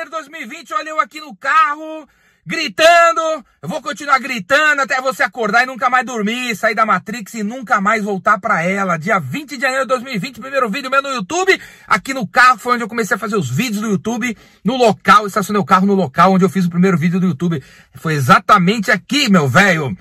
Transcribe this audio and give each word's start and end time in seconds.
janeiro 0.00 0.10
de 0.10 0.16
2020, 0.16 0.74
olha 0.74 0.88
eu 0.88 1.00
aqui 1.00 1.20
no 1.20 1.36
carro, 1.36 2.08
gritando. 2.46 3.44
Eu 3.60 3.68
vou 3.68 3.82
continuar 3.82 4.18
gritando 4.18 4.80
até 4.80 5.00
você 5.00 5.22
acordar 5.22 5.62
e 5.62 5.66
nunca 5.66 5.90
mais 5.90 6.06
dormir, 6.06 6.56
sair 6.56 6.74
da 6.74 6.86
Matrix 6.86 7.34
e 7.34 7.42
nunca 7.42 7.80
mais 7.80 8.02
voltar 8.02 8.40
para 8.40 8.62
ela. 8.62 8.96
Dia 8.96 9.18
20 9.18 9.56
de 9.56 9.62
janeiro 9.62 9.84
de 9.84 9.88
2020, 9.88 10.40
primeiro 10.40 10.70
vídeo 10.70 10.90
meu 10.90 11.02
no 11.02 11.10
YouTube. 11.10 11.60
Aqui 11.86 12.14
no 12.14 12.26
carro 12.26 12.58
foi 12.58 12.74
onde 12.74 12.84
eu 12.84 12.88
comecei 12.88 13.14
a 13.14 13.18
fazer 13.18 13.36
os 13.36 13.50
vídeos 13.50 13.82
do 13.82 13.88
YouTube, 13.88 14.36
no 14.64 14.76
local, 14.76 15.26
estacionei 15.26 15.60
o 15.60 15.66
carro 15.66 15.86
no 15.86 15.94
local 15.94 16.32
onde 16.32 16.44
eu 16.44 16.50
fiz 16.50 16.64
o 16.64 16.70
primeiro 16.70 16.96
vídeo 16.96 17.20
do 17.20 17.26
YouTube. 17.26 17.62
Foi 17.94 18.14
exatamente 18.14 18.90
aqui, 18.90 19.30
meu 19.30 19.48
velho. 19.48 19.94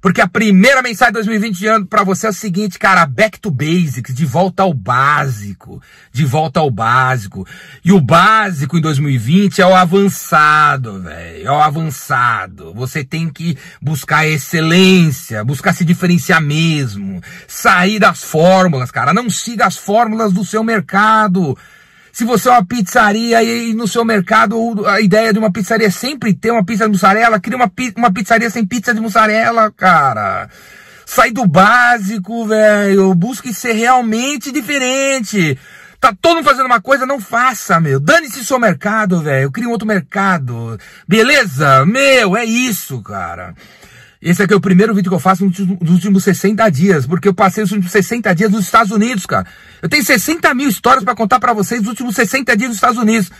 Porque 0.00 0.20
a 0.20 0.28
primeira 0.28 0.82
mensagem 0.82 1.12
de 1.12 1.26
2020 1.26 1.86
para 1.88 2.04
você 2.04 2.26
é 2.26 2.30
o 2.30 2.32
seguinte, 2.32 2.78
cara, 2.78 3.06
back 3.06 3.40
to 3.40 3.50
basics, 3.50 4.14
de 4.14 4.24
volta 4.24 4.62
ao 4.62 4.74
básico, 4.74 5.82
de 6.12 6.24
volta 6.24 6.60
ao 6.60 6.70
básico. 6.70 7.46
E 7.84 7.92
o 7.92 8.00
básico 8.00 8.76
em 8.76 8.80
2020 8.80 9.60
é 9.60 9.66
o 9.66 9.74
avançado, 9.74 11.00
velho, 11.02 11.46
é 11.46 11.50
o 11.50 11.60
avançado. 11.60 12.72
Você 12.74 13.04
tem 13.04 13.28
que 13.28 13.56
buscar 13.80 14.26
excelência, 14.26 15.44
buscar 15.44 15.72
se 15.72 15.84
diferenciar 15.84 16.40
mesmo, 16.40 17.22
sair 17.46 17.98
das 17.98 18.22
fórmulas, 18.22 18.90
cara, 18.90 19.14
não 19.14 19.30
siga 19.30 19.66
as 19.66 19.76
fórmulas 19.76 20.32
do 20.32 20.44
seu 20.44 20.62
mercado. 20.62 21.56
Se 22.16 22.24
você 22.24 22.48
é 22.48 22.52
uma 22.52 22.64
pizzaria 22.64 23.42
e 23.42 23.74
no 23.74 23.86
seu 23.86 24.02
mercado 24.02 24.86
a 24.86 25.02
ideia 25.02 25.34
de 25.34 25.38
uma 25.38 25.52
pizzaria 25.52 25.88
é 25.88 25.90
sempre 25.90 26.32
ter 26.32 26.50
uma 26.50 26.64
pizza 26.64 26.84
de 26.84 26.90
mussarela, 26.92 27.38
cria 27.38 27.58
uma, 27.58 27.70
uma 27.94 28.10
pizzaria 28.10 28.48
sem 28.48 28.64
pizza 28.64 28.94
de 28.94 29.02
mussarela, 29.02 29.70
cara. 29.70 30.48
Sai 31.04 31.30
do 31.30 31.44
básico, 31.44 32.46
velho. 32.46 33.14
Busque 33.14 33.52
ser 33.52 33.72
realmente 33.72 34.50
diferente. 34.50 35.58
Tá 36.00 36.16
todo 36.18 36.36
mundo 36.36 36.46
fazendo 36.46 36.64
uma 36.64 36.80
coisa, 36.80 37.04
não 37.04 37.20
faça, 37.20 37.78
meu. 37.80 38.00
Dane-se 38.00 38.46
seu 38.46 38.58
mercado, 38.58 39.20
velho. 39.20 39.52
Cria 39.52 39.68
um 39.68 39.72
outro 39.72 39.86
mercado. 39.86 40.80
Beleza? 41.06 41.84
Meu, 41.84 42.34
é 42.34 42.46
isso, 42.46 43.02
cara. 43.02 43.54
Esse 44.26 44.42
aqui 44.42 44.52
é 44.52 44.56
o 44.56 44.60
primeiro 44.60 44.92
vídeo 44.92 45.08
que 45.08 45.14
eu 45.14 45.20
faço 45.20 45.44
nos 45.44 45.88
últimos 45.88 46.24
60 46.24 46.68
dias, 46.68 47.06
porque 47.06 47.28
eu 47.28 47.32
passei 47.32 47.62
os 47.62 47.70
últimos 47.70 47.92
60 47.92 48.34
dias 48.34 48.50
nos 48.50 48.64
Estados 48.64 48.90
Unidos, 48.90 49.24
cara. 49.24 49.46
Eu 49.80 49.88
tenho 49.88 50.04
60 50.04 50.52
mil 50.52 50.68
histórias 50.68 51.04
para 51.04 51.14
contar 51.14 51.38
para 51.38 51.52
vocês 51.52 51.80
dos 51.80 51.90
últimos 51.90 52.16
60 52.16 52.56
dias 52.56 52.70
nos 52.70 52.76
Estados 52.76 52.98
Unidos. 52.98 53.30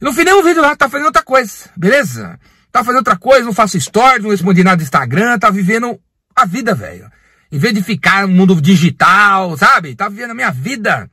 Não 0.00 0.12
fiz 0.12 0.24
nenhum 0.24 0.40
vídeo 0.44 0.62
lá, 0.62 0.76
tá 0.76 0.88
fazendo 0.88 1.06
outra 1.06 1.24
coisa, 1.24 1.68
beleza? 1.76 2.38
Tá 2.70 2.84
fazendo 2.84 2.98
outra 2.98 3.16
coisa, 3.16 3.44
não 3.44 3.52
faço 3.52 3.80
stories, 3.80 4.22
não 4.22 4.30
respondi 4.30 4.62
nada 4.62 4.76
no 4.76 4.84
Instagram, 4.84 5.36
tá 5.36 5.50
vivendo 5.50 5.98
a 6.36 6.46
vida, 6.46 6.76
velho. 6.76 7.10
Em 7.50 7.58
vez 7.58 7.74
de 7.74 7.82
ficar 7.82 8.28
no 8.28 8.32
mundo 8.32 8.60
digital, 8.60 9.58
sabe? 9.58 9.96
Tá 9.96 10.08
vivendo 10.08 10.30
a 10.30 10.34
minha 10.34 10.52
vida. 10.52 11.10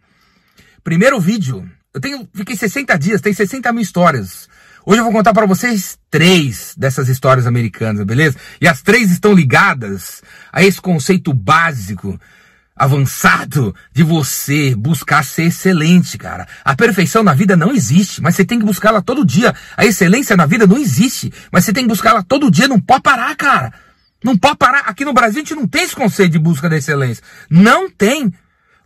Primeiro 0.83 1.19
vídeo. 1.19 1.67
Eu 1.91 1.99
tenho, 1.99 2.29
fiquei 2.35 2.55
60 2.55 2.95
dias, 2.99 3.19
tem 3.19 3.33
60 3.33 3.73
mil 3.73 3.81
histórias. 3.81 4.47
Hoje 4.89 5.01
eu 5.01 5.03
vou 5.03 5.11
contar 5.11 5.33
para 5.33 5.45
vocês 5.45 5.99
três 6.09 6.73
dessas 6.77 7.09
histórias 7.09 7.45
americanas, 7.45 8.05
beleza? 8.05 8.37
E 8.61 8.65
as 8.65 8.81
três 8.81 9.11
estão 9.11 9.33
ligadas 9.33 10.21
a 10.49 10.63
esse 10.63 10.79
conceito 10.79 11.33
básico, 11.33 12.17
avançado, 12.73 13.75
de 13.91 14.01
você 14.01 14.73
buscar 14.75 15.25
ser 15.25 15.47
excelente, 15.47 16.17
cara. 16.17 16.47
A 16.63 16.73
perfeição 16.73 17.21
na 17.21 17.33
vida 17.33 17.57
não 17.57 17.73
existe, 17.73 18.21
mas 18.21 18.37
você 18.37 18.45
tem 18.45 18.59
que 18.59 18.65
buscá-la 18.65 19.01
todo 19.01 19.25
dia. 19.25 19.53
A 19.75 19.85
excelência 19.85 20.37
na 20.37 20.45
vida 20.45 20.65
não 20.65 20.77
existe, 20.77 21.33
mas 21.51 21.65
você 21.65 21.73
tem 21.73 21.83
que 21.83 21.89
buscá-la 21.89 22.23
todo 22.23 22.49
dia. 22.49 22.69
Não 22.69 22.79
pode 22.79 23.01
parar, 23.01 23.35
cara. 23.35 23.73
Não 24.23 24.37
pode 24.37 24.55
parar. 24.55 24.85
Aqui 24.85 25.03
no 25.03 25.11
Brasil 25.11 25.41
a 25.41 25.43
gente 25.43 25.53
não 25.53 25.67
tem 25.67 25.83
esse 25.83 25.97
conceito 25.97 26.31
de 26.31 26.39
busca 26.39 26.69
da 26.69 26.77
excelência. 26.77 27.21
Não 27.49 27.89
tem. 27.89 28.33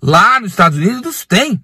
Lá 0.02 0.40
nos 0.40 0.50
Estados 0.50 0.80
Unidos 0.80 1.28
tem. 1.28 1.62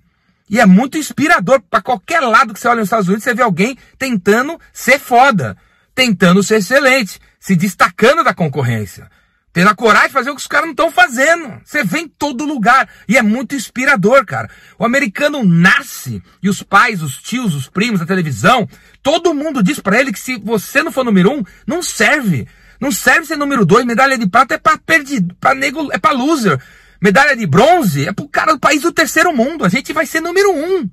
E 0.49 0.59
é 0.59 0.65
muito 0.65 0.97
inspirador. 0.97 1.61
Para 1.69 1.81
qualquer 1.81 2.21
lado 2.21 2.53
que 2.53 2.59
você 2.59 2.67
olha 2.67 2.79
nos 2.79 2.87
Estados 2.87 3.07
Unidos, 3.07 3.23
você 3.23 3.33
vê 3.33 3.41
alguém 3.41 3.77
tentando 3.97 4.59
ser 4.71 4.99
foda, 4.99 5.57
tentando 5.93 6.41
ser 6.41 6.57
excelente, 6.57 7.19
se 7.39 7.55
destacando 7.55 8.23
da 8.23 8.33
concorrência. 8.33 9.09
Tendo 9.51 9.69
a 9.69 9.75
coragem 9.75 10.09
de 10.09 10.13
fazer 10.13 10.29
o 10.29 10.35
que 10.35 10.41
os 10.41 10.47
caras 10.47 10.65
não 10.65 10.73
estão 10.73 10.91
fazendo. 10.91 11.59
Você 11.65 11.83
vê 11.83 11.99
em 11.99 12.07
todo 12.07 12.45
lugar. 12.45 12.87
E 13.07 13.17
é 13.17 13.23
muito 13.23 13.55
inspirador, 13.55 14.23
cara. 14.23 14.49
O 14.77 14.85
americano 14.85 15.43
nasce 15.43 16.21
e 16.43 16.47
os 16.47 16.61
pais, 16.61 17.01
os 17.01 17.17
tios, 17.17 17.55
os 17.55 17.67
primos, 17.67 17.99
a 17.99 18.05
televisão, 18.05 18.69
todo 19.01 19.33
mundo 19.33 19.63
diz 19.63 19.79
para 19.79 19.99
ele 19.99 20.13
que 20.13 20.19
se 20.19 20.37
você 20.37 20.83
não 20.83 20.91
for 20.91 21.03
número 21.03 21.31
um, 21.31 21.43
não 21.65 21.81
serve. 21.81 22.47
Não 22.79 22.91
serve 22.91 23.25
ser 23.25 23.35
número 23.35 23.65
dois. 23.65 23.83
Medalha 23.83 24.15
de 24.15 24.27
prata 24.27 24.53
é 24.53 24.57
pra 24.59 24.77
perdido, 24.77 25.35
pra 25.39 25.55
nego, 25.55 25.91
é 25.91 25.97
pra 25.97 26.11
loser. 26.11 26.61
Medalha 27.01 27.35
de 27.35 27.45
bronze 27.45 28.07
é 28.07 28.13
pro 28.13 28.27
cara 28.27 28.53
do 28.53 28.59
país 28.59 28.81
do 28.81 28.91
terceiro 28.91 29.35
mundo. 29.35 29.65
A 29.65 29.69
gente 29.69 29.93
vai 29.93 30.05
ser 30.05 30.21
número 30.21 30.51
um. 30.51 30.89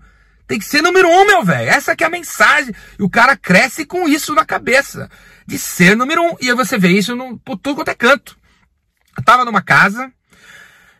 Tem 0.46 0.58
que 0.58 0.64
ser 0.64 0.82
número 0.82 1.08
um, 1.08 1.26
meu 1.26 1.42
velho. 1.42 1.70
Essa 1.70 1.96
que 1.96 2.04
é 2.04 2.06
a 2.06 2.10
mensagem. 2.10 2.74
E 2.98 3.02
o 3.02 3.08
cara 3.08 3.36
cresce 3.36 3.86
com 3.86 4.06
isso 4.08 4.34
na 4.34 4.44
cabeça. 4.44 5.10
De 5.46 5.58
ser 5.58 5.96
número 5.96 6.22
um. 6.22 6.36
E 6.40 6.50
aí 6.50 6.54
você 6.54 6.78
vê 6.78 6.88
isso 6.88 7.16
no, 7.16 7.38
por 7.38 7.56
tudo 7.56 7.76
quanto 7.76 7.88
é 7.88 7.94
canto. 7.94 8.36
Eu 9.16 9.24
tava 9.24 9.44
numa 9.44 9.62
casa. 9.62 10.12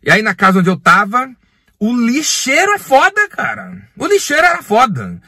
E 0.02 0.10
aí 0.10 0.22
na 0.22 0.34
casa 0.34 0.60
onde 0.60 0.68
eu 0.68 0.78
tava, 0.78 1.30
o 1.78 1.94
lixeiro 1.94 2.72
é 2.72 2.78
foda, 2.78 3.28
cara. 3.28 3.88
O 3.96 4.06
lixeiro 4.06 4.44
era 4.44 4.62
foda. 4.62 5.20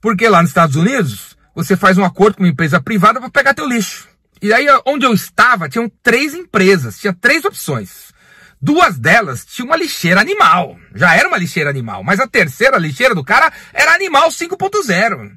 Porque 0.00 0.28
lá 0.28 0.42
nos 0.42 0.50
Estados 0.50 0.76
Unidos, 0.76 1.36
você 1.54 1.76
faz 1.76 1.96
um 1.96 2.04
acordo 2.04 2.36
com 2.36 2.42
uma 2.42 2.48
empresa 2.48 2.80
privada 2.80 3.20
para 3.20 3.30
pegar 3.30 3.54
teu 3.54 3.66
lixo. 3.66 4.08
E 4.42 4.52
aí 4.52 4.66
onde 4.84 5.06
eu 5.06 5.14
estava, 5.14 5.68
tinham 5.68 5.90
três 6.02 6.34
empresas. 6.34 6.98
Tinha 6.98 7.14
três 7.14 7.44
opções. 7.44 8.13
Duas 8.64 8.98
delas 8.98 9.44
tinham 9.44 9.66
uma 9.66 9.76
lixeira 9.76 10.22
animal. 10.22 10.78
Já 10.94 11.14
era 11.14 11.28
uma 11.28 11.36
lixeira 11.36 11.68
animal. 11.68 12.02
Mas 12.02 12.18
a 12.18 12.26
terceira 12.26 12.78
lixeira 12.78 13.14
do 13.14 13.22
cara 13.22 13.52
era 13.74 13.94
animal 13.94 14.30
5.0. 14.30 15.32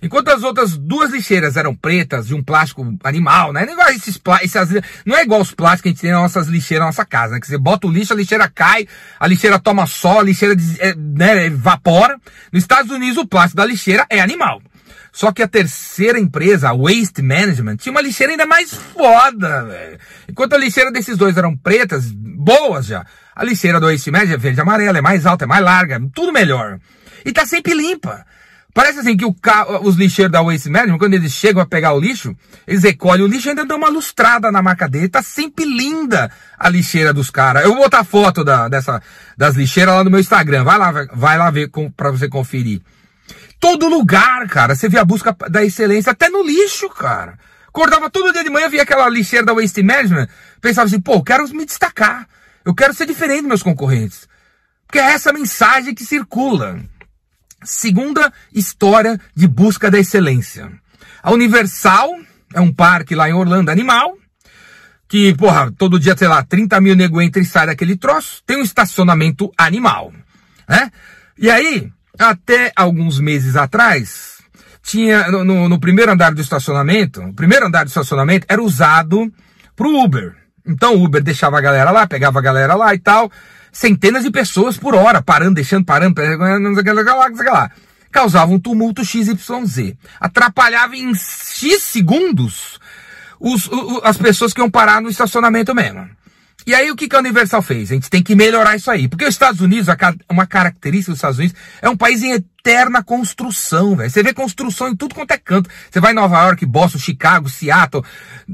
Enquanto 0.00 0.28
as 0.28 0.42
outras 0.42 0.78
duas 0.78 1.10
lixeiras 1.10 1.58
eram 1.58 1.74
pretas, 1.74 2.28
de 2.28 2.34
um 2.34 2.42
plástico 2.42 2.96
animal, 3.04 3.52
né? 3.52 3.66
Não 3.66 3.72
é 3.72 3.74
igual, 3.74 3.88
esses, 3.90 4.18
não 5.04 5.14
é 5.14 5.22
igual 5.22 5.42
os 5.42 5.52
plásticos 5.52 5.82
que 5.82 5.88
a 5.88 5.92
gente 5.92 6.00
tem 6.00 6.10
nas 6.10 6.22
nossas 6.22 6.48
lixeiras 6.48 6.80
na 6.80 6.86
nossa 6.86 7.04
casa, 7.04 7.34
né? 7.34 7.40
Que 7.40 7.48
você 7.48 7.58
bota 7.58 7.86
o 7.86 7.90
lixo, 7.90 8.14
a 8.14 8.16
lixeira 8.16 8.48
cai, 8.48 8.88
a 9.18 9.26
lixeira 9.26 9.58
toma 9.58 9.86
sol, 9.86 10.20
a 10.20 10.22
lixeira 10.22 10.56
é, 10.78 10.94
né, 10.94 11.44
evapora. 11.44 12.18
Nos 12.50 12.62
Estados 12.62 12.90
Unidos, 12.90 13.18
o 13.18 13.26
plástico 13.26 13.58
da 13.58 13.66
lixeira 13.66 14.06
é 14.08 14.22
animal. 14.22 14.62
Só 15.12 15.32
que 15.32 15.42
a 15.42 15.48
terceira 15.48 16.18
empresa, 16.18 16.68
a 16.68 16.74
Waste 16.74 17.22
Management, 17.22 17.76
tinha 17.76 17.92
uma 17.92 18.00
lixeira 18.00 18.32
ainda 18.32 18.46
mais 18.46 18.72
foda, 18.72 19.64
velho. 19.64 19.98
Enquanto 20.28 20.54
a 20.54 20.58
lixeira 20.58 20.92
desses 20.92 21.16
dois 21.16 21.36
eram 21.36 21.56
pretas, 21.56 22.10
boas 22.10 22.86
já. 22.86 23.04
A 23.34 23.44
lixeira 23.44 23.80
do 23.80 23.86
Waste 23.86 24.10
Management 24.10 24.34
é 24.34 24.38
verde 24.38 24.60
amarela, 24.60 24.98
é 24.98 25.02
mais 25.02 25.26
alta, 25.26 25.44
é 25.44 25.48
mais 25.48 25.64
larga, 25.64 26.00
tudo 26.14 26.32
melhor. 26.32 26.78
E 27.24 27.32
tá 27.32 27.44
sempre 27.44 27.74
limpa. 27.74 28.24
Parece 28.72 29.00
assim 29.00 29.16
que 29.16 29.24
o 29.24 29.34
os 29.82 29.96
lixeiros 29.96 30.30
da 30.30 30.42
Waste 30.42 30.70
Management, 30.70 30.98
quando 30.98 31.14
eles 31.14 31.32
chegam 31.32 31.60
a 31.60 31.66
pegar 31.66 31.92
o 31.92 32.00
lixo, 32.00 32.36
eles 32.66 32.84
recolhem 32.84 33.24
o 33.24 33.26
lixo 33.26 33.48
e 33.48 33.50
ainda 33.50 33.64
dão 33.64 33.76
uma 33.76 33.88
lustrada 33.88 34.52
na 34.52 34.62
marca 34.62 34.88
dele. 34.88 35.08
Tá 35.08 35.22
sempre 35.22 35.64
linda 35.64 36.30
a 36.56 36.68
lixeira 36.68 37.12
dos 37.12 37.30
caras. 37.30 37.64
Eu 37.64 37.70
vou 37.70 37.82
botar 37.82 38.04
foto 38.04 38.44
da, 38.44 38.68
dessa, 38.68 39.02
das 39.36 39.56
lixeiras 39.56 39.94
lá 39.94 40.04
no 40.04 40.10
meu 40.10 40.20
Instagram. 40.20 40.62
Vai 40.62 40.78
lá, 40.78 40.92
vai 41.12 41.36
lá 41.36 41.50
ver 41.50 41.68
com, 41.68 41.90
pra 41.90 42.12
você 42.12 42.28
conferir. 42.28 42.80
Todo 43.58 43.88
lugar, 43.88 44.46
cara, 44.48 44.74
você 44.74 44.88
vê 44.88 44.98
a 44.98 45.04
busca 45.04 45.36
da 45.48 45.64
excelência, 45.64 46.12
até 46.12 46.28
no 46.28 46.42
lixo, 46.42 46.88
cara. 46.88 47.38
Acordava 47.68 48.10
todo 48.10 48.32
dia 48.32 48.42
de 48.42 48.50
manhã, 48.50 48.68
via 48.68 48.82
aquela 48.82 49.08
lixeira 49.08 49.46
da 49.46 49.54
Waste 49.54 49.82
Management, 49.82 50.28
pensava 50.60 50.86
assim, 50.86 51.00
pô, 51.00 51.22
quero 51.22 51.48
me 51.54 51.64
destacar. 51.64 52.26
Eu 52.64 52.74
quero 52.74 52.92
ser 52.92 53.06
diferente 53.06 53.42
dos 53.42 53.48
meus 53.48 53.62
concorrentes. 53.62 54.28
Porque 54.86 54.98
é 54.98 55.12
essa 55.12 55.32
mensagem 55.32 55.94
que 55.94 56.04
circula. 56.04 56.80
Segunda 57.62 58.32
história 58.52 59.20
de 59.34 59.46
busca 59.46 59.90
da 59.90 59.98
excelência. 59.98 60.70
A 61.22 61.30
Universal 61.32 62.10
é 62.54 62.60
um 62.60 62.72
parque 62.72 63.14
lá 63.14 63.28
em 63.28 63.34
Orlando 63.34 63.70
animal, 63.70 64.16
que, 65.06 65.34
porra, 65.34 65.72
todo 65.76 65.98
dia, 65.98 66.16
sei 66.16 66.28
lá, 66.28 66.42
30 66.42 66.80
mil 66.80 66.96
nego 66.96 67.20
entra 67.20 67.42
e 67.42 67.44
sai 67.44 67.66
daquele 67.66 67.96
troço, 67.96 68.42
tem 68.46 68.56
um 68.56 68.62
estacionamento 68.62 69.52
animal, 69.58 70.12
né? 70.68 70.90
E 71.36 71.50
aí, 71.50 71.90
até 72.20 72.70
alguns 72.76 73.18
meses 73.18 73.56
atrás, 73.56 74.38
tinha 74.82 75.30
no, 75.30 75.68
no, 75.68 75.80
primeiro 75.80 76.12
andar 76.12 76.34
do 76.34 76.40
estacionamento, 76.40 77.22
o 77.22 77.34
primeiro 77.34 77.66
andar 77.66 77.84
do 77.84 77.88
estacionamento 77.88 78.46
era 78.48 78.62
usado 78.62 79.32
pro 79.74 79.98
Uber. 79.98 80.36
Então 80.66 80.94
o 80.94 81.04
Uber 81.04 81.22
deixava 81.22 81.58
a 81.58 81.60
galera 81.60 81.90
lá, 81.90 82.06
pegava 82.06 82.38
a 82.38 82.42
galera 82.42 82.74
lá 82.74 82.94
e 82.94 82.98
tal, 82.98 83.30
centenas 83.72 84.24
de 84.24 84.30
pessoas 84.30 84.76
por 84.76 84.94
hora, 84.94 85.22
parando, 85.22 85.54
deixando, 85.54 85.84
parando, 85.84 86.14
não 86.60 86.74
sei 86.74 86.92
o 86.92 87.52
lá. 87.52 87.70
Causava 88.10 88.52
um 88.52 88.58
tumulto 88.58 89.04
XYZ. 89.04 89.94
Atrapalhava 90.20 90.96
em 90.96 91.14
X 91.14 91.82
segundos 91.82 92.78
os, 93.38 93.70
as 94.02 94.18
pessoas 94.18 94.52
que 94.52 94.60
iam 94.60 94.70
parar 94.70 95.00
no 95.00 95.08
estacionamento 95.08 95.74
mesmo. 95.74 96.08
E 96.66 96.74
aí 96.74 96.90
o 96.90 96.96
que, 96.96 97.08
que 97.08 97.16
a 97.16 97.18
Universal 97.18 97.62
fez? 97.62 97.90
A 97.90 97.94
gente 97.94 98.10
tem 98.10 98.22
que 98.22 98.34
melhorar 98.34 98.76
isso 98.76 98.90
aí. 98.90 99.08
Porque 99.08 99.24
os 99.24 99.34
Estados 99.34 99.60
Unidos, 99.60 99.88
uma 100.28 100.46
característica 100.46 101.12
dos 101.12 101.18
Estados 101.18 101.38
Unidos, 101.38 101.56
é 101.80 101.88
um 101.88 101.96
país 101.96 102.22
em 102.22 102.32
eterna 102.32 103.02
construção, 103.02 103.96
velho. 103.96 104.10
Você 104.10 104.22
vê 104.22 104.32
construção 104.32 104.88
em 104.88 104.96
tudo 104.96 105.14
quanto 105.14 105.30
é 105.30 105.38
canto. 105.38 105.70
Você 105.90 106.00
vai 106.00 106.12
em 106.12 106.14
Nova 106.14 106.42
York, 106.44 106.66
Boston, 106.66 106.98
Chicago, 106.98 107.48
Seattle, 107.48 108.04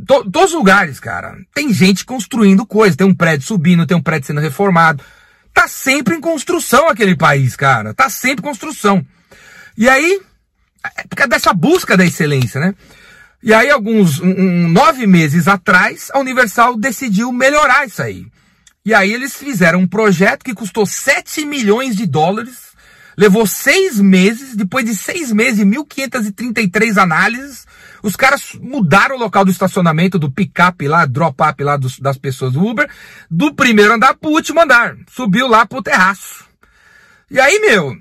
to, 0.07 0.31
todos 0.31 0.51
os 0.51 0.57
lugares, 0.57 1.01
cara. 1.01 1.37
Tem 1.55 1.73
gente 1.73 2.05
construindo 2.05 2.65
coisas. 2.65 2.97
Tem 2.97 3.07
um 3.07 3.15
prédio 3.15 3.47
subindo, 3.47 3.87
tem 3.87 3.97
um 3.97 4.03
prédio 4.03 4.29
sendo 4.29 4.41
reformado. 4.41 5.03
Tá 5.53 5.67
sempre 5.67 6.15
em 6.15 6.21
construção 6.21 6.89
aquele 6.89 7.17
país, 7.17 7.57
cara. 7.57 7.93
Tá 7.95 8.09
sempre 8.09 8.45
em 8.45 8.49
construção. 8.49 9.05
E 9.77 9.89
aí, 9.89 10.21
É 10.97 11.03
por 11.09 11.17
causa 11.17 11.31
dessa 11.31 11.53
busca 11.53 11.97
da 11.97 12.05
excelência, 12.05 12.61
né? 12.61 12.75
E 13.47 13.55
aí, 13.55 13.71
alguns 13.71 14.19
um, 14.19 14.67
nove 14.67 15.07
meses 15.07 15.47
atrás, 15.47 16.11
a 16.13 16.19
Universal 16.19 16.77
decidiu 16.77 17.31
melhorar 17.31 17.87
isso 17.87 18.03
aí. 18.03 18.27
E 18.85 18.93
aí 18.93 19.13
eles 19.13 19.37
fizeram 19.37 19.79
um 19.79 19.87
projeto 19.87 20.43
que 20.43 20.53
custou 20.53 20.85
7 20.85 21.47
milhões 21.47 21.95
de 21.95 22.07
dólares, 22.07 22.73
levou 23.17 23.47
seis 23.47 24.01
meses, 24.01 24.57
depois 24.57 24.85
de 24.85 24.97
seis 24.97 25.31
meses 25.31 25.61
e 25.61 25.65
1.533 25.65 27.01
análises, 27.01 27.65
os 28.03 28.17
caras 28.17 28.57
mudaram 28.61 29.15
o 29.15 29.19
local 29.21 29.45
do 29.45 29.53
estacionamento 29.53 30.19
do 30.19 30.29
pick-up 30.29 30.89
lá, 30.89 31.07
drop-up 31.07 31.63
lá 31.63 31.77
dos, 31.77 32.01
das 32.01 32.19
pessoas 32.19 32.55
do 32.55 32.67
Uber, 32.67 32.91
do 33.31 33.55
primeiro 33.55 33.95
andar 33.95 34.15
pro 34.15 34.31
último 34.31 34.61
andar. 34.61 34.97
Subiu 35.09 35.47
lá 35.47 35.65
pro 35.65 35.81
terraço. 35.81 36.45
E 37.31 37.39
aí, 37.39 37.61
meu, 37.61 37.97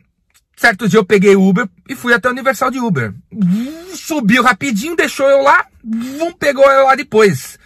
certo 0.57 0.89
dia 0.89 0.97
eu 0.97 1.05
peguei 1.05 1.35
Uber 1.35 1.69
e 1.87 1.95
fui 1.95 2.13
até 2.13 2.27
o 2.27 2.31
Universal 2.31 2.71
de 2.71 2.79
Uber. 2.79 3.13
Subiu 3.93 4.43
rapidinho, 4.43 4.95
deixou 4.95 5.27
eu 5.29 5.41
lá, 5.41 5.65
pegou 6.39 6.69
eu 6.69 6.85
lá 6.85 6.95
depois. 6.95 7.59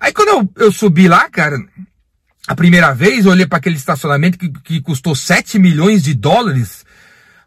Aí 0.00 0.12
quando 0.12 0.28
eu, 0.28 0.64
eu 0.66 0.72
subi 0.72 1.08
lá, 1.08 1.28
cara, 1.28 1.58
a 2.46 2.54
primeira 2.54 2.92
vez 2.92 3.26
olhei 3.26 3.46
para 3.46 3.58
aquele 3.58 3.76
estacionamento 3.76 4.38
que, 4.38 4.50
que 4.50 4.80
custou 4.80 5.14
7 5.14 5.58
milhões 5.58 6.02
de 6.02 6.14
dólares. 6.14 6.84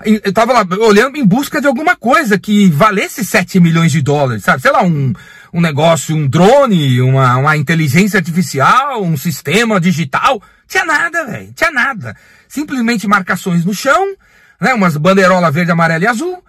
Eu 0.06 0.32
tava 0.32 0.54
lá 0.54 0.66
olhando 0.80 1.18
em 1.18 1.26
busca 1.26 1.60
de 1.60 1.66
alguma 1.66 1.96
coisa 1.96 2.38
que 2.38 2.70
valesse 2.70 3.26
7 3.26 3.60
milhões 3.60 3.92
de 3.92 4.02
dólares, 4.02 4.44
sabe? 4.44 4.62
Sei 4.62 4.72
lá, 4.72 4.84
um, 4.84 5.12
um 5.52 5.60
negócio, 5.60 6.16
um 6.16 6.28
drone, 6.28 7.02
uma, 7.02 7.38
uma 7.38 7.58
inteligência 7.58 8.18
artificial, 8.18 9.04
um 9.04 9.18
sistema 9.18 9.80
digital. 9.80 10.42
Tinha 10.68 10.86
nada, 10.86 11.26
velho. 11.26 11.52
Tinha 11.56 11.72
nada. 11.72 12.16
Simplesmente 12.48 13.08
marcações 13.08 13.66
no 13.66 13.74
chão, 13.74 14.16
né? 14.60 14.74
Umas 14.74 14.98
bandeirola 14.98 15.52
verde, 15.52 15.72
amarela 15.72 16.04
e 16.04 16.08
azul. 16.08 16.44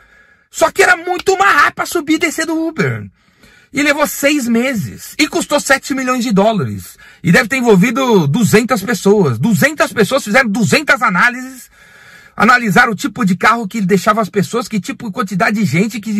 Só 0.51 0.71
que 0.71 0.83
era 0.83 0.97
muito 0.97 1.35
rápido 1.35 1.75
para 1.75 1.87
subir 1.87 2.15
e 2.15 2.19
descer 2.19 2.47
do 2.47 2.67
Uber. 2.67 3.07
E 3.73 3.83
levou 3.83 4.07
seis 4.07 4.49
meses. 4.49 5.15
E 5.19 5.29
custou 5.29 5.61
7 5.61 5.95
milhões 5.95 6.25
de 6.25 6.33
dólares. 6.33 6.97
E 7.23 7.31
deve 7.31 7.49
ter 7.49 7.59
envolvido 7.59 8.27
200 8.27 8.83
pessoas. 8.83 9.39
200 9.39 9.93
pessoas 9.93 10.25
fizeram 10.25 10.49
200 10.49 11.03
análises. 11.03 11.71
Analisaram 12.35 12.93
o 12.93 12.95
tipo 12.95 13.25
de 13.25 13.37
carro 13.37 13.67
que 13.67 13.81
deixava 13.81 14.21
as 14.23 14.29
pessoas, 14.29 14.69
que 14.69 14.81
tipo, 14.81 15.11
quantidade 15.11 15.59
de 15.59 15.67
gente, 15.67 16.01
que 16.01 16.13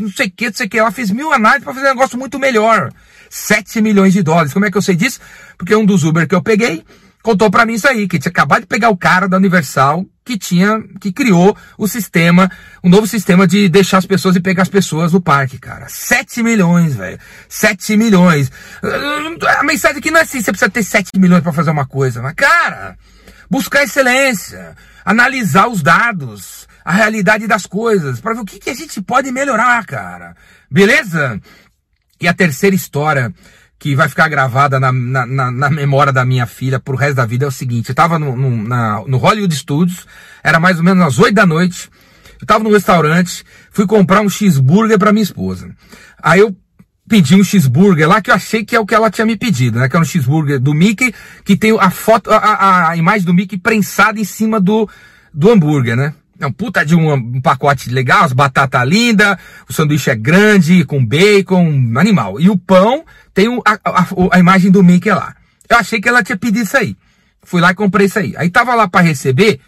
não 0.00 0.10
sei 0.10 0.26
o 0.26 0.30
que, 0.30 0.46
não 0.46 0.54
sei 0.54 0.66
o 0.66 0.68
que. 0.68 0.78
Ela 0.78 0.90
fez 0.90 1.10
mil 1.10 1.32
análises 1.32 1.64
para 1.64 1.72
fazer 1.72 1.86
um 1.86 1.90
negócio 1.90 2.18
muito 2.18 2.38
melhor. 2.38 2.92
7 3.30 3.80
milhões 3.80 4.12
de 4.12 4.22
dólares. 4.22 4.52
Como 4.52 4.66
é 4.66 4.70
que 4.70 4.76
eu 4.76 4.82
sei 4.82 4.96
disso? 4.96 5.20
Porque 5.56 5.74
um 5.74 5.86
dos 5.86 6.04
Uber 6.04 6.28
que 6.28 6.34
eu 6.34 6.42
peguei 6.42 6.84
contou 7.22 7.50
para 7.50 7.64
mim 7.64 7.74
isso 7.74 7.86
aí, 7.86 8.08
que 8.08 8.18
tinha 8.18 8.30
acabado 8.30 8.62
de 8.62 8.66
pegar 8.66 8.90
o 8.90 8.96
cara 8.96 9.28
da 9.28 9.36
Universal 9.36 10.04
que 10.30 10.38
tinha, 10.38 10.80
que 11.00 11.12
criou 11.12 11.56
o 11.76 11.88
sistema, 11.88 12.48
um 12.84 12.88
novo 12.88 13.06
sistema 13.06 13.48
de 13.48 13.68
deixar 13.68 13.98
as 13.98 14.06
pessoas 14.06 14.36
e 14.36 14.40
pegar 14.40 14.62
as 14.62 14.68
pessoas 14.68 15.12
no 15.12 15.20
parque, 15.20 15.58
cara. 15.58 15.86
7 15.88 16.40
milhões, 16.40 16.94
velho. 16.94 17.18
7 17.48 17.96
milhões. 17.96 18.52
A 19.58 19.64
mensagem 19.64 19.98
aqui 19.98 20.10
não 20.10 20.20
é 20.20 20.22
assim, 20.22 20.40
você 20.40 20.52
precisa 20.52 20.70
ter 20.70 20.84
7 20.84 21.10
milhões 21.18 21.42
para 21.42 21.52
fazer 21.52 21.70
uma 21.70 21.84
coisa, 21.84 22.22
mas 22.22 22.34
cara, 22.34 22.96
buscar 23.50 23.82
excelência, 23.82 24.76
analisar 25.04 25.66
os 25.66 25.82
dados, 25.82 26.68
a 26.84 26.92
realidade 26.92 27.48
das 27.48 27.66
coisas, 27.66 28.20
para 28.20 28.34
ver 28.34 28.40
o 28.40 28.44
que, 28.44 28.60
que 28.60 28.70
a 28.70 28.74
gente 28.74 29.02
pode 29.02 29.32
melhorar, 29.32 29.84
cara. 29.84 30.36
Beleza? 30.70 31.40
E 32.20 32.28
a 32.28 32.34
terceira 32.34 32.76
história 32.76 33.34
que 33.80 33.96
vai 33.96 34.10
ficar 34.10 34.28
gravada 34.28 34.78
na, 34.78 34.92
na, 34.92 35.24
na, 35.24 35.50
na, 35.50 35.70
memória 35.70 36.12
da 36.12 36.22
minha 36.22 36.46
filha 36.46 36.78
pro 36.78 36.94
resto 36.94 37.16
da 37.16 37.24
vida 37.24 37.46
é 37.46 37.48
o 37.48 37.50
seguinte, 37.50 37.88
eu 37.88 37.94
tava 37.94 38.18
no, 38.18 38.36
no, 38.36 38.68
na, 38.68 39.02
no 39.06 39.16
Hollywood 39.16 39.56
Studios, 39.56 40.06
era 40.44 40.60
mais 40.60 40.76
ou 40.76 40.84
menos 40.84 41.02
às 41.02 41.18
8 41.18 41.34
da 41.34 41.46
noite, 41.46 41.88
eu 42.38 42.46
tava 42.46 42.62
no 42.62 42.70
restaurante, 42.70 43.42
fui 43.70 43.86
comprar 43.86 44.20
um 44.20 44.28
cheeseburger 44.28 44.98
para 44.98 45.12
minha 45.12 45.22
esposa. 45.22 45.74
Aí 46.22 46.40
eu 46.40 46.54
pedi 47.08 47.34
um 47.34 47.42
cheeseburger 47.42 48.06
lá 48.06 48.20
que 48.20 48.30
eu 48.30 48.34
achei 48.34 48.66
que 48.66 48.76
é 48.76 48.80
o 48.80 48.84
que 48.84 48.94
ela 48.94 49.10
tinha 49.10 49.26
me 49.26 49.36
pedido, 49.36 49.78
né? 49.78 49.88
Que 49.88 49.96
é 49.96 50.00
um 50.00 50.04
cheeseburger 50.04 50.60
do 50.60 50.74
Mickey, 50.74 51.14
que 51.42 51.56
tem 51.56 51.74
a 51.78 51.90
foto, 51.90 52.30
a, 52.30 52.36
a, 52.36 52.90
a 52.90 52.96
imagem 52.98 53.24
do 53.24 53.34
Mickey 53.34 53.56
prensada 53.56 54.20
em 54.20 54.24
cima 54.24 54.60
do, 54.60 54.88
do 55.32 55.50
hambúrguer, 55.50 55.96
né? 55.96 56.14
É 56.38 56.46
um 56.46 56.52
puta 56.52 56.84
de 56.84 56.94
um, 56.94 57.12
um 57.12 57.40
pacote 57.40 57.90
legal, 57.90 58.24
as 58.24 58.32
batatas 58.32 58.88
lindas, 58.88 59.36
o 59.68 59.72
sanduíche 59.72 60.08
é 60.08 60.14
grande, 60.14 60.84
com 60.84 61.04
bacon, 61.04 61.92
animal. 61.96 62.40
E 62.40 62.48
o 62.48 62.56
pão 62.56 63.04
tem 63.34 63.48
a, 63.64 63.78
a, 63.84 64.06
a, 64.32 64.38
imagem 64.38 64.70
do 64.70 64.82
Mickey 64.82 65.10
lá. 65.10 65.34
Eu 65.68 65.76
achei 65.76 66.00
que 66.00 66.08
ela 66.08 66.22
tinha 66.22 66.36
pedido 66.36 66.64
isso 66.64 66.76
aí. 66.76 66.96
Fui 67.42 67.60
lá 67.60 67.70
e 67.70 67.74
comprei 67.74 68.06
isso 68.06 68.18
aí. 68.18 68.34
Aí 68.36 68.50
tava 68.50 68.74
lá 68.74 68.88
para 68.88 69.00
receber. 69.00 69.60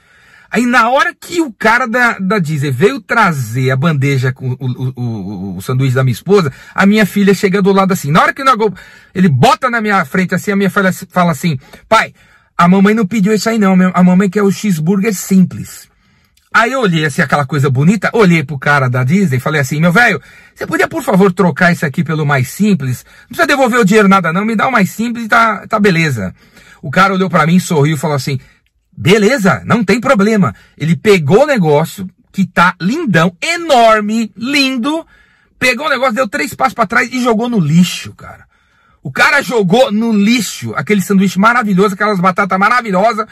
Aí 0.50 0.66
na 0.66 0.90
hora 0.90 1.14
que 1.18 1.40
o 1.40 1.50
cara 1.50 1.86
da, 1.88 2.18
da 2.18 2.38
Disney 2.38 2.70
veio 2.70 3.00
trazer 3.00 3.70
a 3.70 3.76
bandeja 3.76 4.32
com 4.32 4.50
o, 4.50 4.56
o, 4.60 4.92
o, 5.00 5.56
o, 5.56 5.62
sanduíche 5.62 5.94
da 5.94 6.04
minha 6.04 6.12
esposa, 6.12 6.52
a 6.74 6.84
minha 6.84 7.06
filha 7.06 7.32
chega 7.32 7.62
do 7.62 7.72
lado 7.72 7.92
assim. 7.92 8.10
Na 8.10 8.20
hora 8.20 8.34
que 8.34 8.42
ele 9.14 9.28
bota 9.28 9.70
na 9.70 9.80
minha 9.80 10.04
frente 10.04 10.34
assim, 10.34 10.50
a 10.50 10.56
minha 10.56 10.68
filha 10.68 10.92
fala 11.08 11.32
assim, 11.32 11.58
pai, 11.88 12.12
a 12.58 12.68
mamãe 12.68 12.92
não 12.92 13.06
pediu 13.06 13.32
isso 13.32 13.48
aí 13.48 13.58
não, 13.58 13.74
a 13.94 14.02
mamãe 14.02 14.28
quer 14.28 14.42
o 14.42 14.50
cheeseburger 14.50 15.14
simples. 15.14 15.88
Aí 16.54 16.72
eu 16.72 16.80
olhei 16.80 17.06
assim, 17.06 17.22
aquela 17.22 17.46
coisa 17.46 17.70
bonita, 17.70 18.10
olhei 18.12 18.44
pro 18.44 18.58
cara 18.58 18.88
da 18.88 19.02
Disney 19.02 19.38
e 19.38 19.40
falei 19.40 19.60
assim, 19.60 19.80
meu 19.80 19.90
velho, 19.90 20.20
você 20.54 20.66
podia 20.66 20.86
por 20.86 21.02
favor 21.02 21.32
trocar 21.32 21.72
isso 21.72 21.86
aqui 21.86 22.04
pelo 22.04 22.26
mais 22.26 22.48
simples? 22.48 23.06
Não 23.22 23.28
precisa 23.28 23.46
devolver 23.46 23.80
o 23.80 23.84
dinheiro 23.84 24.08
nada 24.08 24.32
não, 24.32 24.44
me 24.44 24.54
dá 24.54 24.68
o 24.68 24.72
mais 24.72 24.90
simples 24.90 25.24
e 25.24 25.28
tá, 25.28 25.66
tá 25.66 25.80
beleza. 25.80 26.34
O 26.82 26.90
cara 26.90 27.14
olhou 27.14 27.30
para 27.30 27.46
mim, 27.46 27.58
sorriu 27.58 27.94
e 27.94 27.98
falou 27.98 28.16
assim, 28.16 28.38
beleza, 28.94 29.62
não 29.64 29.82
tem 29.82 29.98
problema. 29.98 30.54
Ele 30.76 30.94
pegou 30.94 31.44
o 31.44 31.46
negócio, 31.46 32.06
que 32.30 32.44
tá 32.44 32.74
lindão, 32.80 33.34
enorme, 33.40 34.30
lindo, 34.36 35.06
pegou 35.58 35.86
o 35.86 35.90
negócio, 35.90 36.14
deu 36.14 36.28
três 36.28 36.52
passos 36.54 36.74
para 36.74 36.86
trás 36.86 37.10
e 37.12 37.22
jogou 37.22 37.48
no 37.48 37.60
lixo, 37.60 38.12
cara. 38.14 38.46
O 39.02 39.10
cara 39.10 39.42
jogou 39.42 39.90
no 39.90 40.12
lixo 40.12 40.72
aquele 40.74 41.00
sanduíche 41.00 41.38
maravilhoso, 41.38 41.94
aquelas 41.94 42.20
batatas 42.20 42.58
maravilhosas, 42.58 43.26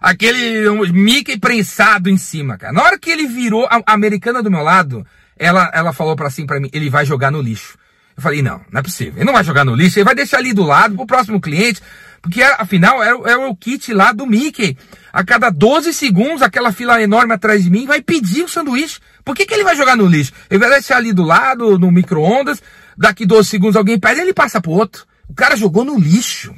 aquele 0.00 0.68
Mickey 0.92 1.38
prensado 1.38 2.08
em 2.08 2.16
cima, 2.16 2.56
cara. 2.56 2.72
Na 2.72 2.82
hora 2.82 2.98
que 2.98 3.10
ele 3.10 3.26
virou 3.26 3.66
a, 3.70 3.82
americana 3.86 4.42
do 4.42 4.50
meu 4.50 4.62
lado, 4.62 5.06
ela, 5.36 5.70
ela 5.74 5.92
falou 5.92 6.16
para 6.16 6.28
assim 6.28 6.46
para 6.46 6.60
mim, 6.60 6.68
ele 6.72 6.90
vai 6.90 7.04
jogar 7.04 7.30
no 7.30 7.40
lixo. 7.40 7.78
Eu 8.16 8.22
falei, 8.22 8.42
não, 8.42 8.60
não 8.72 8.80
é 8.80 8.82
possível. 8.82 9.14
Ele 9.16 9.24
não 9.24 9.32
vai 9.32 9.44
jogar 9.44 9.64
no 9.64 9.74
lixo, 9.74 9.98
ele 9.98 10.04
vai 10.04 10.14
deixar 10.14 10.38
ali 10.38 10.52
do 10.52 10.64
lado 10.64 10.96
pro 10.96 11.06
próximo 11.06 11.40
cliente, 11.40 11.80
porque 12.20 12.42
afinal 12.42 13.02
era, 13.02 13.16
era 13.30 13.48
o 13.48 13.54
kit 13.54 13.94
lá 13.94 14.12
do 14.12 14.26
Mickey. 14.26 14.76
A 15.12 15.24
cada 15.24 15.50
12 15.50 15.94
segundos, 15.94 16.42
aquela 16.42 16.72
fila 16.72 17.00
enorme 17.00 17.32
atrás 17.32 17.62
de 17.62 17.70
mim 17.70 17.86
vai 17.86 18.02
pedir 18.02 18.42
o 18.42 18.48
sanduíche. 18.48 18.98
Por 19.24 19.36
que, 19.36 19.46
que 19.46 19.54
ele 19.54 19.62
vai 19.62 19.76
jogar 19.76 19.96
no 19.96 20.06
lixo? 20.06 20.32
Ele 20.50 20.58
vai 20.58 20.68
deixar 20.68 20.96
ali 20.96 21.12
do 21.12 21.22
lado, 21.22 21.78
no 21.78 21.90
micro-ondas, 21.92 22.60
daqui 22.96 23.24
12 23.24 23.48
segundos 23.48 23.76
alguém 23.76 23.98
pede, 23.98 24.20
ele 24.20 24.34
passa 24.34 24.60
pro 24.60 24.72
outro. 24.72 25.06
O 25.28 25.34
cara 25.34 25.56
jogou 25.56 25.84
no 25.84 25.98
lixo. 25.98 26.54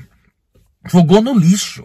Jogou 0.88 1.20
no 1.20 1.38
lixo. 1.38 1.85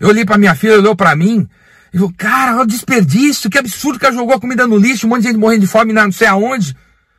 Eu 0.00 0.08
olhei 0.08 0.24
para 0.24 0.38
minha 0.38 0.54
filha, 0.54 0.78
olhou 0.78 0.96
para 0.96 1.14
mim, 1.14 1.46
e 1.92 1.98
falou, 1.98 2.12
cara, 2.16 2.54
olha 2.54 2.62
o 2.62 2.66
desperdício, 2.66 3.50
que 3.50 3.58
absurdo 3.58 3.98
que 3.98 4.06
ela 4.06 4.14
jogou 4.14 4.34
a 4.34 4.40
comida 4.40 4.66
no 4.66 4.76
lixo, 4.76 5.06
um 5.06 5.10
monte 5.10 5.22
de 5.22 5.28
gente 5.28 5.38
morrendo 5.38 5.60
de 5.60 5.66
fome 5.66 5.92
não 5.92 6.10
sei 6.10 6.26
aonde. 6.26 6.74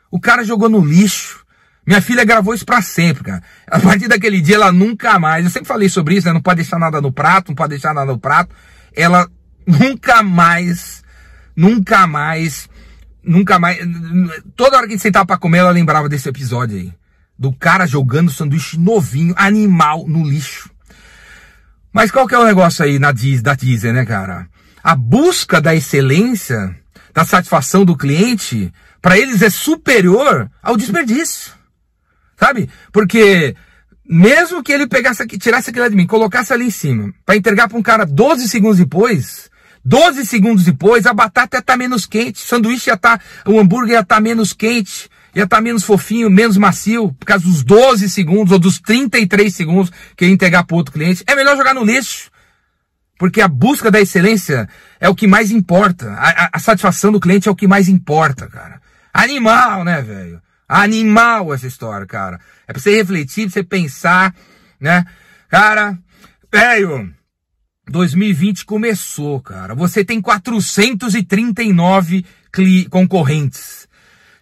O 0.09 0.19
cara 0.19 0.43
jogou 0.43 0.67
no 0.67 0.83
lixo. 0.83 1.41
Minha 1.85 2.01
filha 2.01 2.23
gravou 2.23 2.53
isso 2.53 2.65
para 2.65 2.81
sempre, 2.81 3.23
cara. 3.23 3.43
A 3.67 3.79
partir 3.79 4.07
daquele 4.07 4.39
dia, 4.39 4.55
ela 4.55 4.71
nunca 4.71 5.19
mais, 5.19 5.43
eu 5.43 5.51
sempre 5.51 5.67
falei 5.67 5.89
sobre 5.89 6.15
isso, 6.15 6.27
né? 6.27 6.33
Não 6.33 6.41
pode 6.41 6.57
deixar 6.57 6.79
nada 6.79 7.01
no 7.01 7.11
prato, 7.11 7.49
não 7.49 7.55
pode 7.55 7.71
deixar 7.71 7.93
nada 7.93 8.11
no 8.11 8.19
prato. 8.19 8.55
Ela 8.95 9.27
nunca 9.65 10.23
mais, 10.23 11.03
nunca 11.55 12.07
mais, 12.07 12.69
nunca 13.23 13.59
mais, 13.59 13.77
toda 14.55 14.77
hora 14.77 14.85
que 14.85 14.93
a 14.93 14.95
gente 14.95 15.03
sentava 15.03 15.25
pra 15.25 15.37
comer, 15.37 15.59
ela 15.59 15.71
lembrava 15.71 16.07
desse 16.07 16.29
episódio 16.29 16.77
aí. 16.77 16.93
Do 17.37 17.51
cara 17.51 17.87
jogando 17.87 18.31
sanduíche 18.31 18.77
novinho, 18.77 19.33
animal, 19.37 20.05
no 20.07 20.23
lixo. 20.23 20.69
Mas 21.93 22.11
qual 22.11 22.27
que 22.27 22.35
é 22.35 22.39
o 22.39 22.45
negócio 22.45 22.83
aí 22.83 22.97
na 22.97 23.11
da 23.11 23.53
Disney, 23.55 23.91
né, 23.91 24.05
cara? 24.05 24.47
A 24.83 24.95
busca 24.95 25.59
da 25.59 25.75
excelência, 25.75 26.75
da 27.13 27.25
satisfação 27.25 27.83
do 27.83 27.97
cliente, 27.97 28.73
para 29.01 29.17
eles 29.17 29.41
é 29.41 29.49
superior 29.49 30.49
ao 30.61 30.77
desperdício. 30.77 31.51
Sabe? 32.37 32.69
Porque 32.91 33.55
mesmo 34.07 34.63
que 34.63 34.71
ele 34.71 34.87
pegasse 34.87 35.21
aqui, 35.21 35.37
tirasse 35.37 35.69
aquilo 35.69 35.89
de 35.89 35.95
mim, 35.95 36.07
colocasse 36.07 36.51
ali 36.51 36.65
em 36.65 36.71
cima, 36.71 37.13
para 37.25 37.35
entregar 37.35 37.67
para 37.67 37.77
um 37.77 37.83
cara 37.83 38.05
12 38.05 38.47
segundos 38.49 38.77
depois, 38.77 39.49
12 39.85 40.25
segundos 40.25 40.65
depois, 40.65 41.05
a 41.05 41.13
batata 41.13 41.57
ia 41.57 41.59
estar 41.59 41.73
tá 41.73 41.77
menos 41.77 42.05
quente, 42.05 42.43
o 42.43 42.45
sanduíche 42.45 42.89
ia 42.89 42.95
estar, 42.95 43.17
tá, 43.17 43.23
o 43.45 43.59
hambúrguer 43.59 43.93
ia 43.93 43.99
estar 43.99 44.15
tá 44.15 44.21
menos 44.21 44.53
quente, 44.53 45.09
ia 45.33 45.43
estar 45.43 45.57
tá 45.57 45.61
menos 45.61 45.83
fofinho, 45.83 46.29
menos 46.29 46.57
macio, 46.57 47.13
por 47.13 47.25
causa 47.25 47.45
dos 47.45 47.63
12 47.63 48.09
segundos 48.09 48.51
ou 48.51 48.59
dos 48.59 48.79
33 48.79 49.53
segundos 49.53 49.91
que 50.15 50.25
ia 50.25 50.31
entregar 50.31 50.63
para 50.63 50.75
outro 50.75 50.93
cliente. 50.93 51.23
É 51.27 51.35
melhor 51.35 51.57
jogar 51.57 51.73
no 51.73 51.83
lixo. 51.83 52.29
Porque 53.17 53.39
a 53.39 53.47
busca 53.47 53.91
da 53.91 54.01
excelência 54.01 54.67
é 54.99 55.07
o 55.07 55.13
que 55.13 55.27
mais 55.27 55.51
importa. 55.51 56.11
A, 56.13 56.45
a, 56.45 56.49
a 56.53 56.59
satisfação 56.59 57.11
do 57.11 57.19
cliente 57.19 57.47
é 57.47 57.51
o 57.51 57.55
que 57.55 57.67
mais 57.67 57.87
importa, 57.87 58.47
cara. 58.47 58.81
Animal, 59.13 59.83
né, 59.83 60.01
velho? 60.01 60.41
Animal 60.67 61.53
essa 61.53 61.67
história, 61.67 62.07
cara. 62.07 62.39
É 62.67 62.73
pra 62.73 62.81
você 62.81 62.95
refletir, 62.95 63.43
pra 63.43 63.53
você 63.53 63.63
pensar, 63.63 64.33
né? 64.79 65.05
Cara, 65.47 65.99
velho, 66.51 67.13
2020 67.89 68.65
começou, 68.65 69.39
cara. 69.39 69.75
Você 69.75 70.03
tem 70.03 70.19
439 70.19 72.25
concorrentes. 72.89 73.87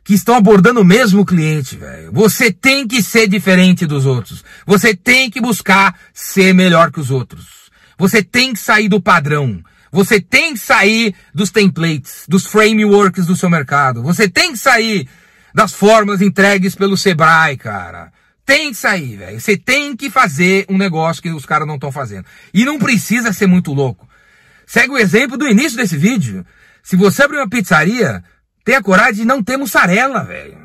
Que 0.03 0.13
estão 0.13 0.36
abordando 0.36 0.82
o 0.82 0.86
mesmo 0.86 1.25
cliente, 1.25 1.75
velho. 1.75 2.12
Você 2.12 2.51
tem 2.51 2.88
que 2.88 3.01
ser 3.01 3.27
diferente 3.27 3.86
dos 3.86 4.06
outros. 4.06 4.44
Você 4.65 4.96
tem 4.96 5.29
que 5.29 5.41
buscar 5.41 5.98
ser 6.13 6.53
melhor 6.53 6.91
que 6.91 7.00
os 7.00 7.12
outros. 7.12 7.70
Você 7.98 8.24
tem 8.24 8.53
que 8.53 8.60
sair 8.60 8.88
do 8.88 9.01
padrão. 9.01 9.62
Você 9.91 10.22
tem 10.22 10.53
que 10.53 10.60
sair 10.60 11.15
dos 11.34 11.50
templates, 11.50 12.24
dos 12.27 12.46
frameworks 12.46 13.25
do 13.25 13.36
seu 13.36 13.50
mercado. 13.50 14.01
Você 14.03 14.29
tem 14.29 14.53
que 14.53 14.58
sair 14.58 15.08
das 15.53 15.74
formas 15.74 16.22
entregues 16.22 16.75
pelo 16.75 16.96
Sebrae, 16.96 17.58
cara. 17.58 18.12
Tem 18.46 18.70
que 18.72 18.77
sair, 18.77 19.18
velho. 19.18 19.39
Você 19.39 19.58
tem 19.58 19.96
que 19.96 20.10
fazer 20.10 20.65
um 20.70 20.77
negócio 20.77 21.22
que 21.22 21.29
os 21.29 21.46
caras 21.46 21.68
não 21.68 21.75
estão 21.75 21.91
fazendo. 21.91 22.25
E 22.53 22.65
não 22.65 22.79
precisa 22.79 23.34
ser 23.34 23.48
muito 23.48 23.74
louco. 23.74 24.08
Segue 24.65 24.94
o 24.94 24.98
exemplo 24.98 25.38
do 25.38 25.48
início 25.48 25.77
desse 25.77 25.98
vídeo. 25.98 26.46
Se 26.82 26.96
você 26.96 27.24
abrir 27.24 27.38
uma 27.38 27.50
pizzaria, 27.50 28.24
tenha 28.70 28.84
coragem 28.84 29.16
de 29.16 29.26
não 29.26 29.42
ter 29.42 29.58
mussarela, 29.58 30.24
velho. 30.24 30.56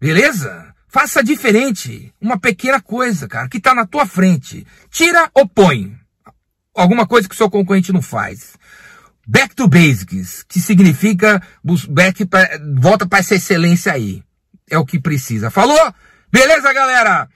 Beleza? 0.00 0.74
Faça 0.88 1.22
diferente. 1.22 2.12
Uma 2.20 2.36
pequena 2.36 2.80
coisa, 2.80 3.28
cara, 3.28 3.48
que 3.48 3.60
tá 3.60 3.72
na 3.72 3.86
tua 3.86 4.06
frente. 4.06 4.66
Tira 4.90 5.30
ou 5.32 5.46
põe. 5.46 5.96
Alguma 6.74 7.06
coisa 7.06 7.28
que 7.28 7.34
o 7.34 7.38
seu 7.38 7.48
concorrente 7.48 7.92
não 7.92 8.02
faz. 8.02 8.56
Back 9.24 9.54
to 9.54 9.68
basics, 9.68 10.44
que 10.48 10.58
significa 10.58 11.40
back 11.88 12.24
pra, 12.26 12.58
volta 12.76 13.06
para 13.06 13.20
essa 13.20 13.36
excelência 13.36 13.92
aí. 13.92 14.20
É 14.68 14.76
o 14.76 14.84
que 14.84 14.98
precisa. 14.98 15.48
Falou? 15.48 15.94
Beleza, 16.32 16.72
galera? 16.72 17.28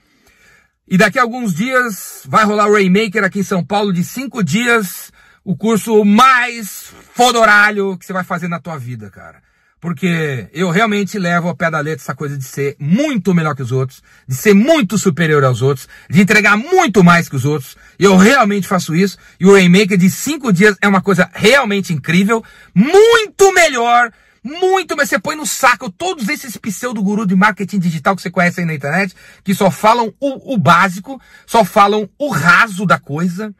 E 0.85 0.97
daqui 0.97 1.17
a 1.17 1.21
alguns 1.21 1.53
dias 1.53 2.23
vai 2.25 2.43
rolar 2.43 2.67
o 2.67 2.73
Rainmaker 2.73 3.23
aqui 3.23 3.39
em 3.39 3.43
São 3.43 3.63
Paulo 3.63 3.93
de 3.93 4.03
cinco 4.03 4.43
dias. 4.43 5.13
O 5.45 5.55
curso 5.55 6.03
mais 6.03 6.91
fodoralho 7.13 7.97
que 7.97 8.05
você 8.05 8.11
vai 8.11 8.25
fazer 8.25 8.49
na 8.49 8.59
tua 8.59 8.77
vida, 8.77 9.09
cara. 9.09 9.47
Porque 9.79 10.49
eu 10.51 10.69
realmente 10.69 11.17
levo 11.17 11.47
ao 11.47 11.55
pé 11.55 11.71
da 11.71 11.79
letra 11.79 12.03
essa 12.03 12.13
coisa 12.13 12.37
de 12.37 12.43
ser 12.43 12.75
muito 12.77 13.33
melhor 13.33 13.55
que 13.55 13.61
os 13.61 13.71
outros, 13.71 14.03
de 14.27 14.35
ser 14.35 14.53
muito 14.53 14.97
superior 14.97 15.43
aos 15.43 15.61
outros, 15.61 15.87
de 16.09 16.21
entregar 16.21 16.57
muito 16.57 17.03
mais 17.03 17.29
que 17.29 17.35
os 17.35 17.45
outros. 17.45 17.77
Eu 17.97 18.17
realmente 18.17 18.67
faço 18.67 18.93
isso. 18.93 19.17
E 19.39 19.45
o 19.45 19.53
Rainmaker 19.53 19.97
de 19.97 20.09
cinco 20.09 20.51
dias 20.51 20.75
é 20.81 20.87
uma 20.87 21.01
coisa 21.01 21.29
realmente 21.33 21.93
incrível, 21.93 22.43
muito 22.75 23.53
melhor 23.53 24.11
muito, 24.43 24.95
mas 24.95 25.09
você 25.09 25.19
põe 25.19 25.35
no 25.35 25.45
saco 25.45 25.89
todos 25.89 26.29
esses 26.29 26.55
pseudo 26.57 27.03
guru 27.03 27.25
de 27.25 27.35
marketing 27.35 27.79
digital 27.79 28.15
que 28.15 28.21
você 28.21 28.31
conhece 28.31 28.59
aí 28.59 28.65
na 28.65 28.73
internet, 28.73 29.13
que 29.43 29.53
só 29.53 29.69
falam 29.69 30.13
o, 30.19 30.53
o 30.53 30.57
básico, 30.57 31.21
só 31.45 31.65
falam 31.65 32.09
o 32.17 32.29
raso 32.29 32.85
da 32.85 32.97
coisa, 32.97 33.53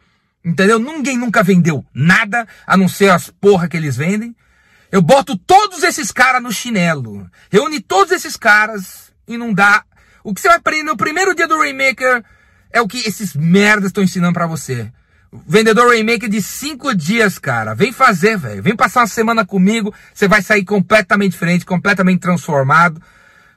entendeu? 0.43 0.79
Ninguém 0.79 1.17
nunca 1.17 1.43
vendeu 1.43 1.85
nada, 1.93 2.47
a 2.65 2.77
não 2.77 2.88
ser 2.88 3.09
as 3.09 3.29
porra 3.29 3.67
que 3.67 3.77
eles 3.77 3.97
vendem. 3.97 4.35
Eu 4.91 5.01
boto 5.01 5.38
todos 5.38 5.84
esses 5.84 6.12
caras 6.12 6.41
no 6.41 6.51
chinelo. 6.51 7.29
Reúne 7.51 7.79
todos 7.79 8.12
esses 8.12 8.36
caras 8.36 9.12
e 9.27 9.38
não 9.38 9.53
dá. 9.53 9.84
O 10.24 10.34
que 10.34 10.41
você 10.41 10.48
vai 10.48 10.58
aprender 10.58 10.84
no 10.84 10.98
primeiro 10.98 11.36
dia 11.36 11.48
do 11.48 11.58
Rainmaker 11.58 12.24
é 12.72 12.81
o 12.81 12.88
que 12.88 12.98
esses 13.08 13.36
merdas 13.36 13.89
estão 13.89 14.03
ensinando 14.03 14.34
para 14.34 14.48
você. 14.48 14.91
Vendedor 15.48 15.89
Rainmaker 15.89 16.27
de 16.27 16.41
cinco 16.41 16.93
dias, 16.96 17.38
cara. 17.38 17.75
Vem 17.75 17.91
fazer, 17.91 18.36
velho. 18.36 18.63
Vem 18.63 18.75
passar 18.75 19.01
uma 19.01 19.08
semana 19.08 19.46
comigo. 19.46 19.93
Você 20.12 20.27
vai 20.27 20.41
sair 20.41 20.65
completamente 20.65 21.34
diferente, 21.34 21.65
completamente 21.65 22.19
transformado 22.19 23.00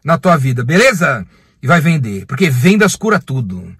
na 0.04 0.18
tua 0.18 0.36
vida, 0.36 0.62
beleza? 0.62 1.26
E 1.62 1.66
vai 1.66 1.80
vender. 1.80 2.26
Porque 2.26 2.50
vendas 2.50 2.94
cura 2.94 3.18
tudo. 3.18 3.74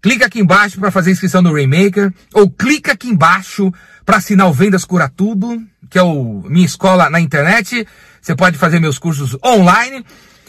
Clica 0.00 0.24
aqui 0.26 0.40
embaixo 0.40 0.80
para 0.80 0.90
fazer 0.90 1.10
inscrição 1.10 1.42
no 1.42 1.52
Rainmaker. 1.52 2.10
Ou 2.32 2.50
clica 2.50 2.92
aqui 2.92 3.08
embaixo 3.08 3.70
para 4.06 4.16
assinar 4.16 4.48
o 4.48 4.52
Vendas 4.52 4.86
Cura 4.86 5.08
Tudo 5.08 5.62
que 5.94 5.98
é 6.00 6.02
o 6.02 6.42
minha 6.48 6.66
escola 6.66 7.08
na 7.08 7.20
internet. 7.20 7.86
Você 8.20 8.34
pode 8.34 8.58
fazer 8.58 8.80
meus 8.80 8.98
cursos 8.98 9.38
online. 9.44 10.04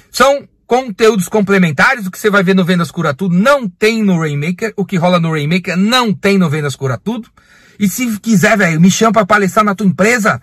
São 0.09 0.49
conteúdos 0.65 1.29
complementares. 1.29 2.07
O 2.07 2.09
que 2.09 2.17
você 2.17 2.31
vai 2.31 2.41
ver 2.41 2.55
no 2.55 2.65
Vendas 2.65 2.89
Cura 2.89 3.13
Tudo 3.13 3.37
não 3.37 3.69
tem 3.69 4.01
no 4.01 4.19
Rainmaker. 4.19 4.73
O 4.75 4.83
que 4.83 4.97
rola 4.97 5.19
no 5.19 5.29
Rainmaker 5.29 5.77
não 5.77 6.11
tem 6.11 6.39
no 6.39 6.49
Vendas 6.49 6.75
Cura 6.75 6.97
Tudo. 6.97 7.29
E 7.77 7.87
se 7.87 8.19
quiser, 8.19 8.57
velho, 8.57 8.81
me 8.81 8.89
chama 8.89 9.11
para 9.11 9.25
palestrar 9.27 9.63
na 9.63 9.75
tua 9.75 9.85
empresa. 9.85 10.41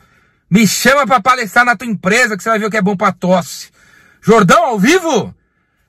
Me 0.49 0.69
chama 0.69 1.05
para 1.05 1.21
palestrar 1.21 1.65
na 1.65 1.75
tua 1.75 1.89
empresa 1.89 2.37
que 2.37 2.43
você 2.45 2.51
vai 2.51 2.61
ver 2.61 2.67
o 2.67 2.71
que 2.71 2.77
é 2.77 2.83
bom 2.83 2.97
para 2.97 3.11
tosse. 3.11 3.71
Jordão 4.21 4.67
ao 4.67 4.79
vivo 4.79 5.35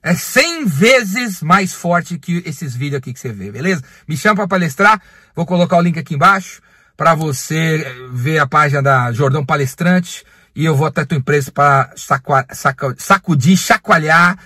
é 0.02 0.12
100 0.12 0.64
vezes 0.64 1.40
mais 1.40 1.72
forte 1.72 2.18
que 2.18 2.42
esses 2.44 2.74
vídeos 2.74 2.98
aqui 2.98 3.12
que 3.12 3.20
você 3.20 3.30
vê, 3.30 3.52
beleza? 3.52 3.84
Me 4.08 4.16
chama 4.16 4.34
para 4.34 4.48
palestrar. 4.48 5.00
Vou 5.36 5.46
colocar 5.46 5.76
o 5.76 5.80
link 5.80 6.00
aqui 6.00 6.16
embaixo 6.16 6.60
para 6.96 7.14
você 7.14 7.84
ver 8.12 8.38
a 8.38 8.46
página 8.46 8.82
da 8.82 9.12
Jordão 9.12 9.44
Palestrante 9.44 10.24
e 10.54 10.64
eu 10.64 10.76
vou 10.76 10.86
até 10.86 11.04
tua 11.04 11.18
empresa 11.18 11.50
para 11.50 11.92
sacudir, 11.96 13.56
chacoalhar, 13.56 14.38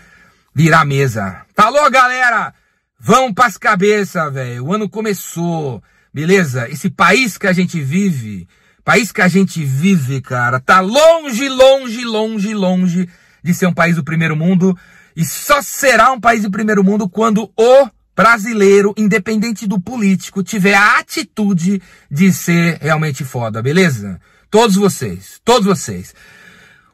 virar 0.54 0.84
mesa. 0.84 1.42
Falou, 1.54 1.90
galera? 1.90 2.54
Vamos 2.98 3.34
para 3.34 3.46
as 3.46 3.58
cabeças, 3.58 4.32
velho. 4.32 4.64
O 4.64 4.72
ano 4.72 4.88
começou, 4.88 5.82
beleza? 6.12 6.68
Esse 6.68 6.88
país 6.88 7.36
que 7.36 7.46
a 7.46 7.52
gente 7.52 7.80
vive, 7.80 8.48
país 8.82 9.12
que 9.12 9.20
a 9.20 9.28
gente 9.28 9.62
vive, 9.62 10.20
cara, 10.22 10.58
tá 10.58 10.80
longe, 10.80 11.48
longe, 11.48 12.04
longe, 12.04 12.54
longe 12.54 13.08
de 13.42 13.54
ser 13.54 13.66
um 13.66 13.74
país 13.74 13.96
do 13.96 14.02
primeiro 14.02 14.34
mundo. 14.34 14.76
E 15.14 15.24
só 15.24 15.60
será 15.60 16.10
um 16.12 16.20
país 16.20 16.42
do 16.42 16.50
primeiro 16.50 16.82
mundo 16.82 17.08
quando 17.08 17.52
o 17.56 17.88
brasileiro, 18.18 18.92
independente 18.96 19.64
do 19.64 19.80
político, 19.80 20.42
tiver 20.42 20.74
a 20.74 20.98
atitude 20.98 21.80
de 22.10 22.32
ser 22.32 22.76
realmente 22.80 23.22
foda, 23.22 23.62
beleza? 23.62 24.20
Todos 24.50 24.74
vocês, 24.74 25.40
todos 25.44 25.64
vocês. 25.64 26.12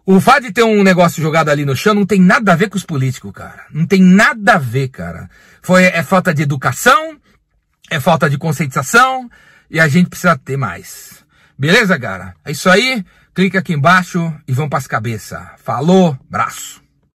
O 0.04 0.20
fato 0.20 0.42
de 0.42 0.52
ter 0.52 0.64
um 0.64 0.82
negócio 0.82 1.22
jogado 1.22 1.48
ali 1.48 1.64
no 1.64 1.74
chão 1.74 1.94
não 1.94 2.04
tem 2.04 2.20
nada 2.20 2.52
a 2.52 2.56
ver 2.56 2.68
com 2.68 2.76
os 2.76 2.84
políticos, 2.84 3.32
cara. 3.32 3.64
Não 3.70 3.86
tem 3.86 4.02
nada 4.02 4.56
a 4.56 4.58
ver, 4.58 4.88
cara. 4.88 5.30
Foi, 5.62 5.84
é 5.84 6.02
falta 6.02 6.34
de 6.34 6.42
educação, 6.42 7.16
é 7.90 7.98
falta 7.98 8.28
de 8.28 8.36
conscientização 8.36 9.30
e 9.70 9.80
a 9.80 9.88
gente 9.88 10.10
precisa 10.10 10.36
ter 10.36 10.58
mais. 10.58 11.24
Beleza, 11.58 11.98
cara? 11.98 12.34
É 12.44 12.50
isso 12.50 12.68
aí. 12.68 13.02
Clica 13.34 13.60
aqui 13.60 13.72
embaixo 13.72 14.30
e 14.46 14.52
vamos 14.52 14.68
para 14.68 14.78
as 14.78 14.86
cabeças. 14.86 15.40
Falou, 15.56 16.18
braço. 16.28 16.83